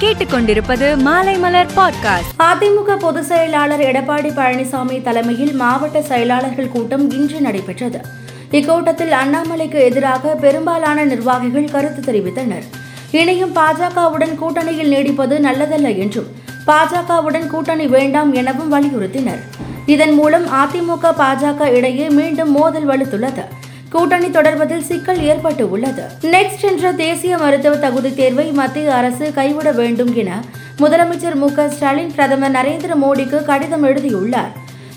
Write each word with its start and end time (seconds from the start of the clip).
நீங்கள் 0.00 0.14
கேட்டுக்கொண்டிருப்பது 0.14 0.96
மாலை 0.96 1.38
மலர் 1.38 1.70
பாட்காஸ்ட் 1.76 2.42
அதிமுக 2.42 2.96
பொதுச் 2.98 3.24
செயலாளர் 3.24 3.80
எடப்பாடி 3.80 4.28
பழனிசாமி 4.28 5.02
தலைமையில் 5.02 5.52
மாவட்ட 5.52 6.02
செயலாளர்கள் 6.02 6.68
கூட்டம் 6.68 7.10
இன்று 7.10 7.40
நடைபெற்றது. 7.40 8.00
இக்கூட்டத்தில் 8.50 9.14
அண்ணாமலைக்கு 9.24 9.74
எதிராக 9.74 10.34
பெரும்பாலான 10.34 11.04
நிர்வாகிகள் 11.04 11.70
கருத்து 11.70 12.12
தெரிவித்தனர். 12.12 12.62
இணையும் 13.10 13.54
பாஜகவுடன் 13.54 14.36
கூட்டணியில் 14.36 14.92
நீடிப்பது 14.92 15.38
நல்லதல்ல 15.38 15.98
என்றும் 15.98 16.26
பாஜகவுடன் 16.66 17.46
கூட்டணி 17.46 17.86
வேண்டாம் 17.86 18.32
எனவும் 18.32 18.72
வலியுறுத்தினர். 18.72 19.40
இதன் 19.86 20.12
மூலம் 20.12 20.46
அதிமுக 20.46 21.12
பாஜக 21.18 21.72
இடையே 21.72 22.10
மீண்டும் 22.10 22.50
மோதல் 22.50 22.86
வலுத்துள்ளது. 22.86 23.44
கூட்டணி 23.94 24.28
தொடர்வதில் 24.28 24.86
சிக்கல் 24.88 25.20
ஏற்பட்டு 25.30 25.64
உள்ளது 25.74 26.04
நெக்ஸ்ட் 26.34 26.64
என்ற 26.70 26.92
தேசிய 27.02 27.34
மருத்துவ 27.42 27.74
தகுதி 27.84 28.10
தேர்வை 28.14 28.46
மத்திய 28.60 28.94
அரசு 28.94 29.26
கைவிட 29.32 29.70
வேண்டும் 29.80 30.12
என 30.22 30.30
முதலமைச்சர் 30.82 31.36
மு 31.42 31.48
ஸ்டாலின் 31.74 32.12
பிரதமர் 32.16 32.54
நரேந்திர 32.56 32.92
மோடிக்கு 33.02 33.38
கடிதம் 33.50 33.84
எழுதியுள்ளார். 33.90 34.52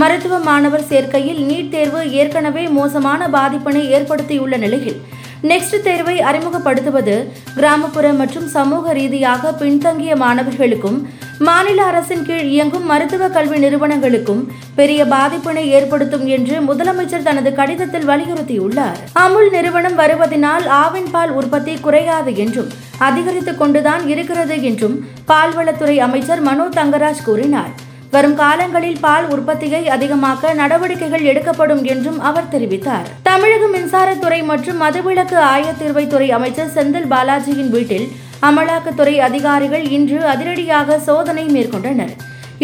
மருத்துவ 0.00 0.38
மாணவர் 0.48 0.88
சேர்க்கையில் 0.90 1.40
நீட் 1.50 1.70
தேர்வு 1.74 2.00
ஏற்கனவே 2.20 2.64
மோசமான 2.78 3.28
பாதிப்பினை 3.36 3.82
ஏற்படுத்தியுள்ள 3.96 4.56
நிலையில் 4.64 4.98
நெக்ஸ்ட் 5.42 5.82
தேர்வை 5.82 6.20
அறிமுகப்படுத்துவது 6.20 7.32
கிராமப்புற 7.54 8.12
மற்றும் 8.12 8.48
சமூக 8.48 8.92
ரீதியாக 8.92 9.52
பின்தங்கிய 9.52 10.16
மாணவர்களுக்கும் 10.16 11.08
மாநில 11.38 11.84
அரசின் 11.84 12.24
கீழ் 12.24 12.44
இயங்கும் 12.44 12.84
மருத்துவ 12.84 13.28
கல்வி 13.28 13.58
நிறுவனங்களுக்கும் 13.58 14.48
பெரிய 14.74 15.04
பாதிப்பினை 15.04 15.64
ஏற்படுத்தும் 15.64 16.26
என்று 16.26 16.60
முதலமைச்சர் 16.60 17.22
தனது 17.22 17.54
கடிதத்தில் 17.54 18.08
வலியுறுத்தியுள்ளார். 18.08 18.96
அமுல் 19.12 19.50
நிறுவனம் 19.50 19.98
வருவதனால் 19.98 20.66
ஆவின் 20.66 21.10
பால் 21.10 21.30
உற்பத்தி 21.30 21.76
குறையாது 21.76 22.36
என்றும் 22.36 22.68
அதிகரித்துக் 22.98 23.58
கொண்டுதான் 23.58 24.08
இருக்கிறது 24.08 24.62
என்றும் 24.62 25.08
பால்வளத்துறை 25.28 25.98
அமைச்சர் 25.98 26.40
மனோ 26.40 26.64
தங்கராஜ் 26.64 27.22
கூறினார். 27.24 27.86
வரும் 28.12 28.34
காலங்களில் 28.34 29.00
பால் 29.00 29.26
உற்பத்தியை 29.34 29.80
அதிகமாக்க 29.94 30.52
நடவடிக்கைகள் 30.60 31.24
எடுக்கப்படும் 31.30 31.82
என்றும் 31.84 32.20
அவர் 32.28 32.48
தெரிவித்தார். 32.52 33.08
தமிழக 33.22 33.66
மின்சாரத்துறை 33.74 34.38
மற்றும் 34.44 34.80
மதுவிலக்கு 34.84 35.38
ஆயத்தீர்வைத்துறை 35.54 36.28
அமைச்சர் 36.38 36.72
செந்தில் 36.76 37.10
பாலாஜியின் 37.10 37.70
வீட்டில் 37.74 38.06
அமலாக்கத்துறை 38.48 39.14
அதிகாரிகள் 39.28 39.84
இன்று 39.98 40.18
அதிரடியாக 40.32 40.98
சோதனை 40.98 41.44
மேற்கொண்டனர். 41.56 42.14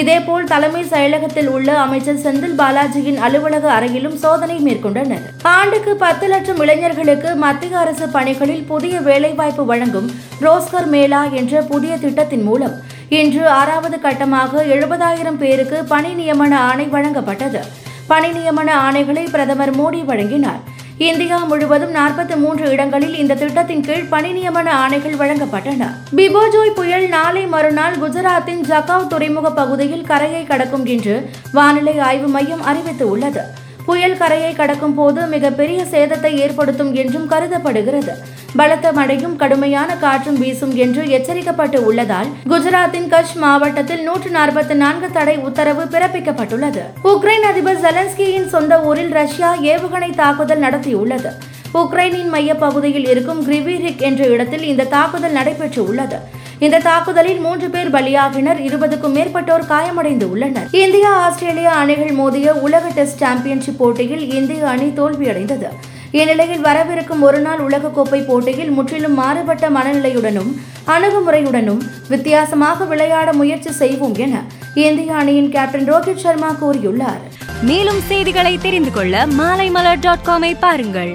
இதேபோல் 0.00 0.46
தலைமை 0.52 0.82
செயலகத்தில் 0.90 1.48
உள்ள 1.54 1.68
அமைச்சர் 1.78 2.22
செந்தில் 2.24 2.56
பாலாஜியின் 2.60 3.18
அலுவலக 3.26 3.66
அறையிலும் 3.72 4.16
சோதனை 4.16 4.56
மேற்கொண்டனர். 4.68 5.24
ஆண்டுக்கு 5.42 5.94
பத்து 5.96 6.28
லட்சம் 6.28 6.60
இளைஞர்களுக்கு 6.66 7.30
மத்திய 7.44 7.78
அரசு 7.78 8.08
பணிகளில் 8.08 8.64
புதிய 8.64 9.00
வேலைவாய்ப்பு 9.00 9.66
வழங்கும் 9.66 10.08
ரோஸ்கர் 10.46 10.88
மேளா 10.94 11.22
என்ற 11.32 11.62
புதிய 11.62 11.96
திட்டத்தின் 11.96 12.42
மூலம் 12.42 12.76
இன்று 13.18 13.48
ஆறாவது 13.48 13.96
கட்டமாக 14.02 14.62
எழுபதாயிரம் 14.74 15.38
பேருக்கு 15.38 15.84
பணி 15.84 16.10
நியமன 16.18 16.54
ஆணை 16.54 16.86
வழங்கப்பட்டது. 16.92 17.60
பணி 18.06 18.28
நியமன 18.28 18.68
ஆணைகளை 18.86 19.24
பிரதமர் 19.30 19.72
மோடி 19.76 20.04
வழங்கினார். 20.04 20.62
இந்தியா 20.98 21.38
முழுவதும் 21.44 21.94
நாற்பத்தி 21.94 22.36
மூன்று 22.36 22.70
இடங்களில் 22.70 23.16
இந்த 23.16 23.34
திட்டத்தின் 23.34 23.82
கீழ் 23.82 24.10
பணி 24.14 24.30
நியமன 24.32 24.68
ஆணைகள் 24.84 25.18
வழங்கப்பட்டன. 25.22 25.88
பிபோஜோய் 26.16 26.76
புயல் 26.78 27.08
நாளை 27.08 27.46
மறுநாள் 27.46 27.94
குஜராத்தின் 27.94 28.62
ஜக்காவ் 28.70 29.06
துறைமுக 29.06 29.50
பகுதியில் 29.52 30.08
கரையை 30.12 30.44
கடக்கும் 30.44 30.84
என்று 30.84 31.30
வானிலை 31.52 31.98
ஆய்வு 31.98 32.28
மையம் 32.28 32.62
அறிவித்துள்ளது. 32.62 33.44
புயல் 33.86 34.16
கரையை 34.16 34.52
கடக்கும் 34.54 34.94
போது 34.94 35.26
மிகப்பெரிய 35.26 35.80
சேதத்தை 35.92 36.30
ஏற்படுத்தும் 36.44 36.94
என்றும் 36.94 37.28
கருதப்படுகிறது. 37.28 38.14
பலத்த 38.56 38.92
மழையும் 38.92 39.36
கடுமையான 39.36 39.96
காற்றும் 39.96 40.38
வீசும் 40.38 40.74
என்று 40.74 41.02
எச்சரிக்கப்பட்டு 41.04 41.76
உள்ளதால் 41.76 42.26
குஜராத்தின் 42.48 43.08
கட்ச் 43.08 43.36
மாவட்டத்தில் 43.36 44.02
நூற்று 44.02 44.30
நாற்பத்தி 44.30 44.74
நான்கு 44.74 45.10
தடை 45.10 45.36
உத்தரவு 45.36 45.84
பிறப்பிக்கப்பட்டுள்ளது. 45.84 46.82
உக்ரைன் 47.04 47.46
அதிபர் 47.50 47.80
ஜெலன்ஸ்கியின் 47.80 48.46
சொந்த 48.46 48.80
ஊரில் 48.82 49.10
ரஷ்யா 49.10 49.56
ஏவுகணை 49.56 50.10
தாக்குதல் 50.14 50.60
நடத்தியுள்ளது. 50.60 51.32
உக்ரைனின் 51.74 52.28
மைய 52.28 52.54
பகுதியில் 52.54 53.08
இருக்கும் 53.08 53.42
கிரிவிரிக் 53.48 54.02
என்ற 54.08 54.26
இடத்தில் 54.26 54.62
இந்த 54.62 54.84
தாக்குதல் 54.84 55.32
நடைபெற்று 55.32 55.88
உள்ளது 55.88 56.18
இந்த 56.64 56.78
தாக்குதலில் 56.78 57.40
மூன்று 57.44 57.70
பேர் 57.70 57.90
பலியாகினர் 57.94 58.58
இருபதுக்கும் 58.66 59.14
மேற்பட்டோர் 59.16 59.64
காயமடைந்து 59.70 60.26
உள்ளனர் 60.32 60.68
இந்தியா 60.82 61.10
ஆஸ்திரேலியா 61.22 61.72
அணிகள் 61.82 62.12
மோதிய 62.18 62.52
உலக 62.66 62.84
டெஸ்ட் 62.88 63.22
சாம்பியன்ஷிப் 63.22 63.78
போட்டியில் 63.78 64.22
இந்திய 64.34 64.68
அணி 64.72 64.88
தோல்வியடைந்தது. 64.98 65.70
இந்நிலையில் 66.18 66.62
வரவிருக்கும் 66.66 67.24
ஒருநாள் 67.28 67.64
உலகக்கோப்பை 67.68 68.20
போட்டியில் 68.28 68.70
முற்றிலும் 68.70 69.18
மாறுபட்ட 69.22 69.70
மனநிலையுடனும் 69.70 70.52
அணுகுமுறையுடனும் 70.94 71.82
வித்தியாசமாக 72.08 72.84
விளையாட 72.84 73.32
முயற்சி 73.32 73.72
செய்வோம் 73.72 74.16
என 74.26 74.44
இந்திய 74.74 75.14
அணியின் 75.14 75.52
கேப்டன் 75.56 75.90
ரோஹித் 75.92 76.24
சர்மா 76.26 76.52
கூறியுள்ளார். 76.62 77.20
மேலும் 77.62 78.00
செய்திகளை 78.12 78.58
தெரிந்து 78.58 78.92
கொள்ள 78.92 79.26
மாலை 79.26 79.70
மலர் 79.70 80.02
டாட் 80.06 80.26
காமை 80.26 80.54
பாருங்கள். 80.60 81.14